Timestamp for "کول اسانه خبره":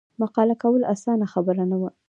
0.63-1.63